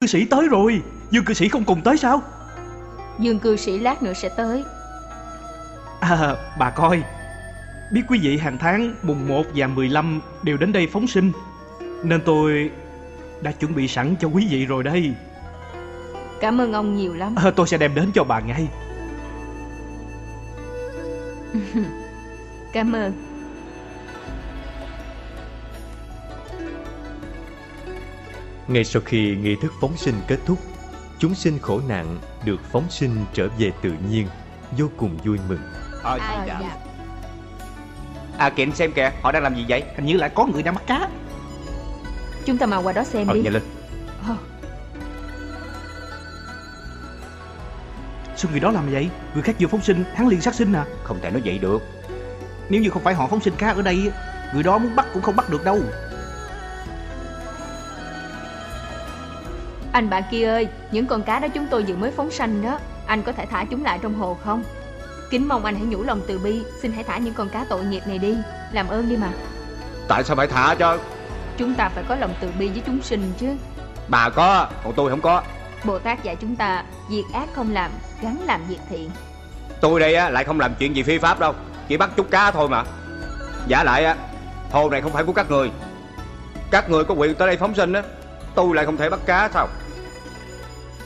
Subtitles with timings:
[0.00, 0.82] cư sĩ tới rồi.
[1.10, 2.22] Dương cư sĩ không cùng tới sao?
[3.18, 4.64] Dương cư sĩ lát nữa sẽ tới.
[6.00, 7.02] À bà coi.
[7.92, 11.32] Biết quý vị hàng tháng mùng 1 và 15 đều đến đây phóng sinh
[12.04, 12.70] Nên tôi
[13.42, 15.14] đã chuẩn bị sẵn cho quý vị rồi đây.
[16.40, 17.34] Cảm ơn ông nhiều lắm.
[17.36, 18.68] À, Tôi sẽ đem đến cho bà ngay.
[22.72, 23.29] Cảm ơn
[28.70, 30.58] Ngay sau khi nghi thức phóng sinh kết thúc,
[31.18, 34.26] chúng sinh khổ nạn được phóng sinh trở về tự nhiên,
[34.78, 35.58] vô cùng vui mừng.
[36.02, 36.60] Ờ, à, dạ.
[38.38, 39.82] À kìa anh xem kìa, họ đang làm gì vậy?
[39.96, 41.08] Hình như lại có người đang bắt cá.
[42.44, 43.40] Chúng ta mau qua đó xem Ờ, đi.
[43.42, 43.62] nhanh lên.
[44.28, 44.36] Ờ,
[48.36, 49.08] Sao người đó làm vậy?
[49.34, 50.84] Người khác vừa phóng sinh hắn liền sát sinh à?
[51.04, 51.82] Không thể nói vậy được.
[52.68, 54.12] Nếu như không phải họ phóng sinh cá ở đây
[54.54, 55.80] Người đó muốn bắt cũng không bắt được đâu
[59.92, 62.78] Anh bạn kia ơi Những con cá đó chúng tôi vừa mới phóng sanh đó
[63.06, 64.62] Anh có thể thả chúng lại trong hồ không?
[65.30, 67.84] Kính mong anh hãy nhủ lòng từ bi Xin hãy thả những con cá tội
[67.84, 68.36] nghiệp này đi
[68.72, 69.28] Làm ơn đi mà.
[70.08, 70.98] Tại sao phải thả cho
[71.56, 73.48] Chúng ta phải có lòng từ bi với chúng sinh chứ.
[74.08, 75.42] Bà có, còn tôi không có.
[75.84, 77.90] Bồ Tát dạy chúng ta Việc ác không làm
[78.22, 79.10] Gắn làm việc thiện.
[79.80, 81.54] Tôi đây á, lại không làm chuyện gì phi pháp đâu
[81.88, 82.84] Chỉ bắt chút cá thôi mà.
[83.66, 84.16] Giả lại á,
[84.72, 85.70] hồ này không phải của các người.
[86.70, 88.02] Các người có quyền tới đây phóng sinh á
[88.54, 89.68] Tôi lại không thể bắt cá sao?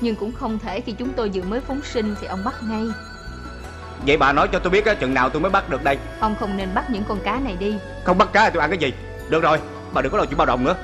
[0.00, 2.87] Nhưng cũng không thể khi chúng tôi vừa mới phóng sinh Thì ông bắt ngay.
[4.06, 5.98] Vậy bà nói cho tôi biết á, chừng nào tôi mới bắt được đây?
[6.20, 7.75] Ông không nên bắt những con cá này đi.
[8.05, 8.92] Không bắt cá thì tôi ăn cái gì?
[9.28, 9.59] Được rồi,
[9.92, 10.77] bà đừng có nói chuyện bao đồng nữa.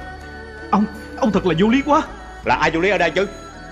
[0.70, 0.84] Ông,
[1.20, 2.03] ông thật là vô lý quá.
[2.44, 3.27] Là ai vô lý ở đây chứ?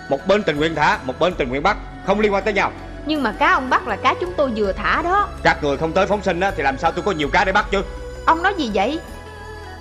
[0.08, 2.72] Một bên tình nguyện thả, một bên tình nguyện bắt Không liên quan tới nhau.
[3.06, 5.28] Nhưng mà cá ông bắt là cá chúng tôi vừa thả đó.
[5.42, 7.52] Các người không tới phóng sinh á, thì làm sao tôi có nhiều cá để
[7.52, 7.82] bắt chứ?
[8.26, 9.00] Ông nói gì vậy?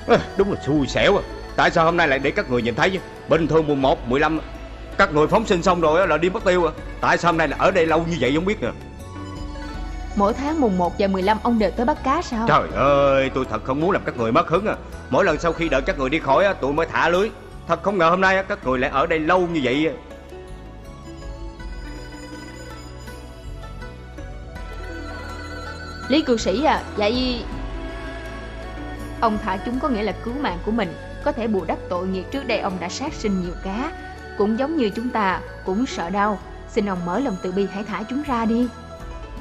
[0.08, 1.24] Ê, Đúng là xui xẻo à
[1.58, 3.00] Tại sao hôm nay lại để các người nhìn thấy chứ?
[3.30, 4.40] Bình thường mùng 1, 15
[4.98, 6.72] Các người phóng sinh xong rồi là đi mất tiêu à.
[7.02, 8.70] Tại sao hôm nay là ở đây lâu như vậy không biết nè
[10.16, 12.46] Mỗi tháng mùng 1 và 15 ông đều tới bắt cá sao?
[12.48, 14.76] Trời ơi tôi thật không muốn làm các người mất hứng à.
[15.10, 17.30] Mỗi lần sau khi đợi các người đi khỏi á, tôi mới thả lưới.
[17.68, 19.94] Thật không ngờ hôm nay các người lại ở đây lâu như vậy à.
[26.10, 27.44] Lý cư sĩ à Vậy
[29.22, 30.94] Ông thả chúng có nghĩa là cứu mạng của mình
[31.28, 33.92] Có thể bù đắp tội nghiệp trước đây ông đã sát sinh nhiều cá.
[34.38, 36.40] Cũng giống như chúng ta Cũng sợ đau.
[36.70, 38.68] Xin ông mở lòng từ bi hãy thả chúng ra đi.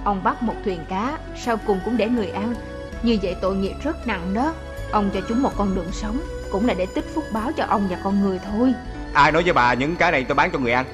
[0.04, 2.54] Ông bắt một thuyền cá Sau cùng cũng để người ăn.
[3.02, 4.54] Như vậy tội nghiệp rất nặng đó.
[4.90, 6.20] Ông cho chúng một con đường sống
[6.52, 8.72] Cũng là để tích phúc báo cho ông và con người thôi.
[9.12, 10.86] Ai nói với bà những cái này tôi bán cho người ăn?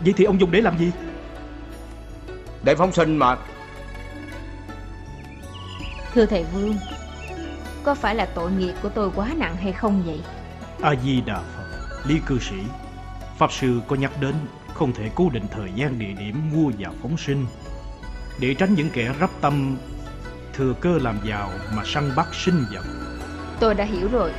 [0.00, 0.92] Vậy thì ông dùng để làm gì?
[2.62, 3.36] Để phóng sinh mà.
[6.14, 6.76] Thưa thầy Vương
[7.82, 10.20] Có phải là tội nghiệp của tôi quá nặng hay không vậy?
[10.82, 11.60] A-di-đà Phật
[12.06, 12.56] Lý cư sĩ.
[13.38, 14.34] Pháp sư có nhắc đến
[14.74, 17.46] Không thể cố định thời gian địa điểm mua vào phóng sinh.
[18.38, 19.76] Để tránh những kẻ rắp tâm
[20.52, 22.84] Thừa cơ làm giàu mà săn bắt sinh vật.
[23.60, 24.32] Tôi đã hiểu rồi.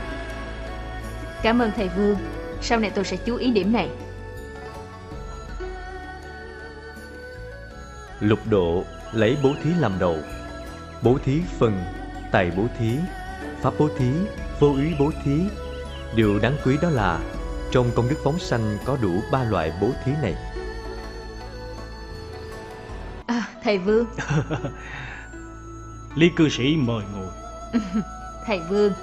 [1.43, 2.17] Cảm ơn thầy Vương
[2.61, 3.89] Sau này tôi sẽ chú ý điểm này.
[8.19, 10.17] Lục độ lấy bố thí làm đầu.
[11.01, 11.83] Bố thí phần,
[12.31, 12.97] tài bố thí,
[13.61, 14.11] pháp bố thí,
[14.59, 15.41] vô ý bố thí.
[16.15, 17.19] Điều đáng quý đó là
[17.71, 20.35] trong công đức phóng sanh có đủ ba loại bố thí này.
[23.25, 24.05] à, Thầy Vương.
[26.15, 27.27] Lý cư sĩ mời ngồi.
[28.45, 28.93] Thầy Vương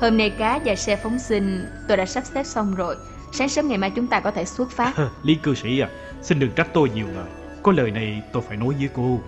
[0.00, 2.96] Hôm nay cá và xe phóng sinh Tôi đã sắp xếp xong rồi.
[3.32, 4.92] Sáng sớm ngày mai chúng ta có thể xuất phát.
[5.22, 5.88] Lý cư sĩ à
[6.22, 7.26] Xin đừng trách tôi nhiều lời.
[7.62, 9.20] Có lời này tôi phải nói với cô.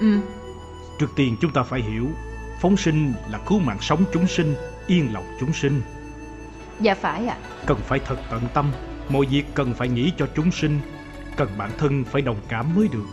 [0.00, 0.16] Ừ.
[0.98, 2.06] Trước tiên chúng ta phải hiểu
[2.60, 4.54] Phóng sinh là cứu mạng sống chúng sinh
[4.86, 5.82] Yên lòng chúng sinh.
[6.80, 7.36] Dạ phải ạ.
[7.66, 8.72] Cần phải thật tận tâm
[9.08, 10.80] Mọi việc cần phải nghĩ cho chúng sinh
[11.36, 13.06] Cần bản thân phải đồng cảm mới được.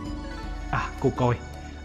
[0.70, 1.36] À cô coi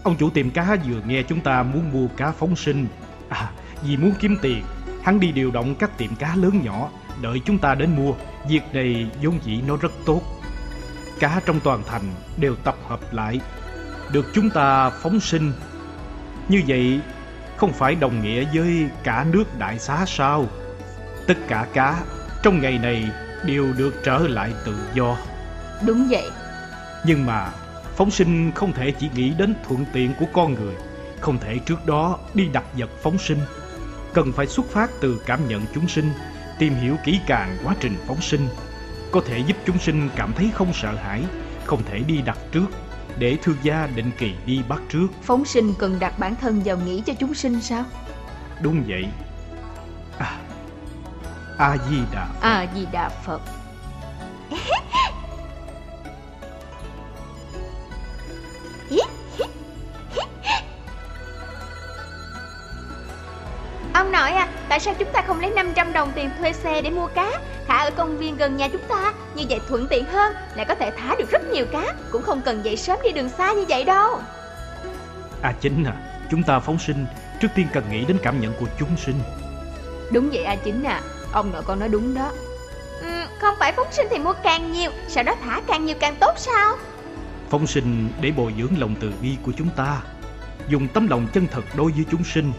[0.04, 2.88] Ông chủ tiệm cá vừa nghe chúng ta muốn mua cá phóng sinh.
[3.30, 3.52] À
[3.84, 4.64] vì muốn kiếm tiền
[5.04, 6.90] Hắn đi điều động các tiệm cá lớn nhỏ
[7.22, 8.14] Đợi chúng ta đến mua.
[8.50, 10.22] Việc này vốn dĩ nó rất tốt.
[11.20, 12.04] Cá trong toàn thành
[12.38, 13.42] đều tập hợp lại
[14.12, 15.52] Được chúng ta phóng sinh.
[16.50, 17.02] Như vậy
[17.60, 20.46] không phải đồng nghĩa với cả nước đại xá sao?
[21.28, 22.04] Tất cả cá
[22.44, 23.10] trong ngày này
[23.46, 25.18] đều được trở lại tự do.
[25.86, 26.30] Đúng vậy.
[27.06, 27.52] Nhưng mà
[27.96, 30.76] phóng sinh không thể chỉ nghĩ đến thuận tiện của con người.
[31.20, 33.40] Không thể trước đó đi đặt vật phóng sinh.
[34.14, 36.12] Cần phải xuất phát từ cảm nhận chúng sinh
[36.60, 38.48] Tìm hiểu kỹ càng quá trình phóng sinh.
[39.12, 41.24] Có thể giúp chúng sinh cảm thấy không sợ hãi
[41.66, 42.66] Không thể đi đặt trước
[43.20, 45.08] Để thương gia định kỳ đi bắt trước.
[45.24, 47.84] Phóng sinh cần đặt bản thân vào nghĩ cho chúng sinh sao?
[48.62, 49.06] Đúng vậy.
[50.18, 50.38] À
[51.58, 53.42] A-di-đà À di đà Phật.
[63.94, 66.90] Ông nội à, tại sao chúng ta không lấy 500 đồng tiền thuê xe để
[66.90, 67.32] mua cá?
[67.68, 70.76] Thả ở công viên gần nhà chúng ta Như vậy thuận tiện hơn Lại có
[70.76, 71.94] thể thả được rất nhiều cá.
[72.12, 74.20] Cũng không cần dậy sớm đi đường xa như vậy đâu.
[75.42, 75.94] À chính à,
[76.32, 77.06] chúng ta phóng sinh
[77.42, 79.16] trước tiên cần nghĩ đến cảm nhận của chúng sinh.
[80.12, 81.02] Đúng vậy A Chính à.
[81.32, 82.32] Ông nội con nói đúng đó.
[83.02, 83.08] Ừ,
[83.42, 86.34] Không phải phóng sinh thì mua càng nhiều Sau đó thả càng nhiều càng tốt
[86.38, 86.76] sao?
[87.50, 90.02] Phóng sinh để bồi dưỡng lòng từ bi của chúng ta,
[90.68, 92.52] dùng tấm lòng chân thật đối với chúng sinh.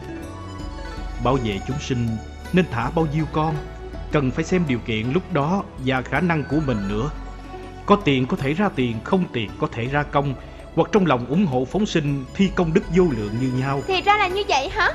[1.24, 2.08] Bảo vệ chúng sinh
[2.52, 3.54] nên thả bao nhiêu con,
[4.12, 7.10] cần phải xem điều kiện lúc đó và khả năng của mình nữa.
[7.86, 10.34] Có tiền có thể ra tiền, không tiền có thể ra công,
[10.74, 13.82] hoặc trong lòng ủng hộ phóng sinh thi công đức vô lượng như nhau.
[13.86, 14.92] Thì ra là như vậy hả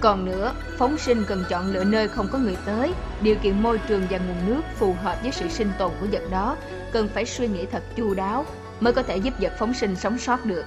[0.00, 3.78] Còn nữa, phóng sinh cần chọn lựa nơi không có người tới Điều kiện môi
[3.78, 6.56] trường và nguồn nước phù hợp với sự sinh tồn của vật đó
[6.92, 8.46] Cần phải suy nghĩ thật chu đáo
[8.80, 10.64] Mới có thể giúp vật phóng sinh sống sót được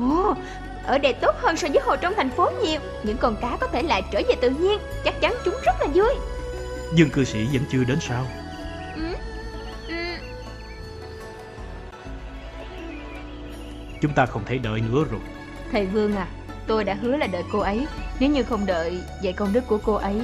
[0.00, 0.34] Ồ,
[0.86, 2.80] ở đây tốt hơn so với hồ trong thành phố nhiều.
[3.02, 4.78] Những con cá có thể lại trở về tự nhiên.
[5.04, 6.14] Chắc chắn chúng rất là vui.
[6.94, 8.26] Dương cư sĩ vẫn chưa đến sao?
[8.96, 9.02] ừ,
[9.88, 9.94] ừ,
[14.00, 15.20] Chúng ta không thể đợi nữa rồi.
[15.72, 16.26] Thầy Vương à,
[16.66, 17.86] tôi đã hứa là đợi cô ấy.
[18.20, 20.20] Nếu như không đợi, vậy công đức của cô ấy...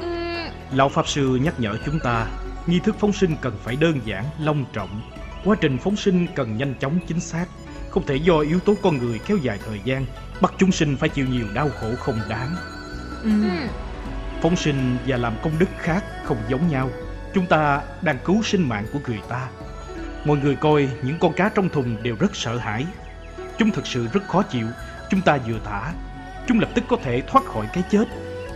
[0.00, 2.26] Ừm, Lão Pháp Sư nhắc nhở chúng ta,
[2.66, 5.02] nghi thức phóng sinh cần phải đơn giản, long trọng.
[5.44, 7.46] Quá trình phóng sinh cần nhanh chóng chính xác,
[7.90, 10.06] không thể do yếu tố con người kéo dài thời gian,
[10.40, 12.56] bắt chúng sinh phải chịu nhiều đau khổ không đáng.
[13.22, 13.50] ừm.
[14.42, 16.90] Phóng sinh và làm công đức khác không giống nhau.
[17.34, 19.48] Chúng ta đang cứu sinh mạng của người ta.
[20.24, 22.86] Mọi người coi những con cá trong thùng đều rất sợ hãi.
[23.58, 24.66] Chúng thực sự rất khó chịu.
[25.10, 25.92] Chúng ta vừa thả,
[26.46, 28.04] chúng lập tức có thể thoát khỏi cái chết.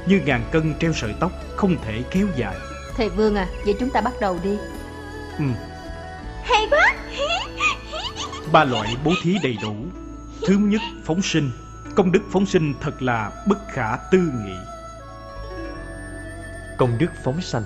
[0.06, 2.56] Như ngàn cân treo sợi tóc không thể kéo dài.
[2.96, 4.56] Thầy Vương à, vậy chúng ta bắt đầu đi
[5.38, 5.44] Ừ.
[6.44, 6.93] Hay quá
[8.52, 9.74] Ba loại bố thí đầy đủ.
[10.46, 11.50] Thứ nhất, phóng sinh.
[11.96, 14.56] Công đức phóng sinh thật là bất khả tư nghị.
[16.78, 17.62] Công đức phóng sanh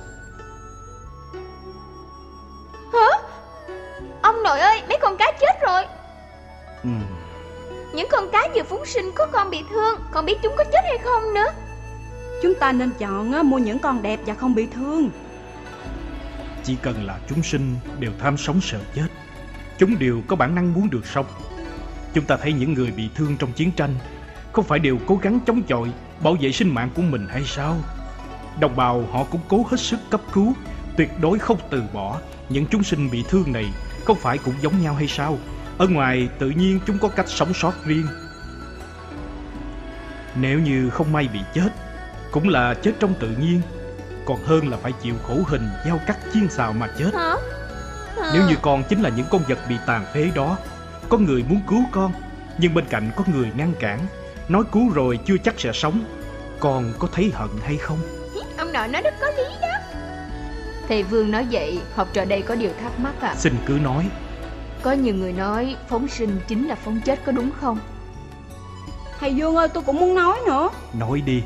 [4.22, 5.82] Ông nội ơi, mấy con cá chết rồi
[6.82, 6.90] Ừ.
[7.94, 10.80] Những con cá vừa phóng sinh có con bị thương Con biết chúng có chết
[10.82, 11.46] hay không nữa
[12.42, 15.10] Chúng ta nên chọn mua những con đẹp và không bị thương
[16.64, 19.07] Chỉ cần là chúng sinh đều tham sống sợ chết.
[19.78, 21.26] Chúng đều có bản năng muốn được sống.
[22.14, 23.94] Chúng ta thấy những người bị thương trong chiến tranh
[24.52, 25.88] không phải đều cố gắng chống chọi,
[26.22, 27.76] bảo vệ sinh mạng của mình hay sao?
[28.60, 30.52] Đồng bào họ cũng cố hết sức cấp cứu,
[30.96, 32.20] tuyệt đối không từ bỏ.
[32.48, 33.66] Những chúng sinh bị thương này
[34.04, 35.38] không phải cũng giống nhau hay sao?
[35.78, 38.06] Ở ngoài tự nhiên chúng có cách sống sót riêng.
[40.34, 41.68] Nếu như không may bị chết,
[42.30, 43.60] cũng là chết trong tự nhiên,
[44.24, 47.14] còn hơn là phải chịu khổ hình giao cắt chiên xào mà chết.
[47.14, 47.34] Hả?
[48.34, 50.56] Nếu như con chính là những con vật bị tàn phế đó
[51.08, 52.12] Có người muốn cứu con
[52.58, 53.98] Nhưng bên cạnh có người ngăn cản
[54.48, 56.04] Nói cứu rồi chưa chắc sẽ sống.
[56.60, 57.98] Con có thấy hận hay không?
[58.58, 59.78] Ông nội nói rất có lý đó.
[60.88, 64.10] Thầy Vương nói vậy, học trò đây có điều thắc mắc à Xin cứ nói.
[64.82, 67.78] Có nhiều người nói phóng sinh chính là phóng chết có đúng không?
[69.20, 70.68] Thầy Dương ơi tôi cũng muốn nói nữa.
[70.98, 71.42] Nói đi.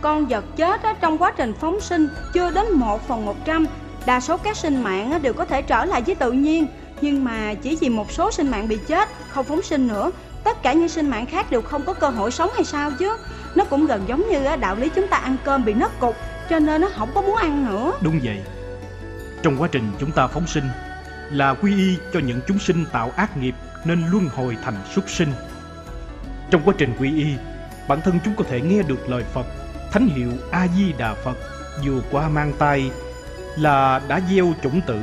[0.00, 3.66] Con vật chết á, trong quá trình phóng sinh chưa đến 1 phần 100
[4.06, 6.66] Đa số các sinh mạng đều có thể trở lại với tự nhiên
[7.00, 10.10] Nhưng mà chỉ vì một số sinh mạng bị chết, không phóng sinh nữa
[10.44, 13.16] Tất cả những sinh mạng khác đều không có cơ hội sống hay sao chứ?
[13.54, 16.16] Nó cũng gần giống như đạo lý chúng ta ăn cơm bị nứt cục
[16.50, 17.92] Cho nên nó không có muốn ăn nữa.
[18.00, 18.40] Đúng vậy.
[19.42, 20.64] Trong quá trình chúng ta phóng sinh
[21.30, 25.10] Là quy y cho những chúng sinh tạo ác nghiệp Nên luân hồi thành súc
[25.10, 25.32] sinh.
[26.50, 27.26] Trong quá trình quy y
[27.88, 29.46] Bản thân chúng có thể nghe được lời Phật
[29.92, 31.36] Thánh hiệu A-di-đà Phật
[31.82, 32.90] dù qua mang tay
[33.56, 35.00] là đã gieo chủng tử.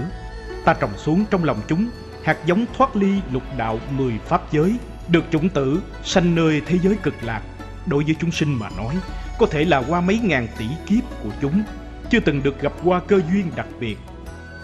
[0.65, 1.89] Ta trồng xuống trong lòng chúng,
[2.23, 4.75] Hạt giống thoát ly lục đạo mười pháp giới,
[5.07, 7.41] Được chủng tử sanh nơi thế giới cực lạc.
[7.85, 8.95] Đối với chúng sinh mà nói,
[9.39, 11.63] Có thể là qua mấy ngàn tỷ kiếp của chúng,
[12.09, 13.97] Chưa từng được gặp qua cơ duyên đặc biệt.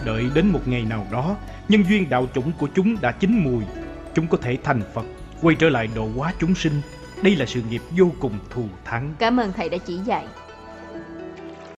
[0.05, 1.35] Đợi đến một ngày nào đó,
[1.69, 3.63] Nhân duyên đạo chủng của chúng đã chín mùi,
[4.15, 5.05] Chúng có thể thành Phật,
[5.41, 6.81] Quay trở lại độ hóa chúng sinh.
[7.21, 9.13] Đây là sự nghiệp vô cùng thù thắng.
[9.19, 10.25] Cảm ơn thầy đã chỉ dạy.